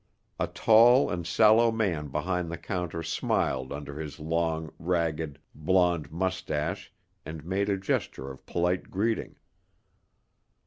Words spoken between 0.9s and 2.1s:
and sallow man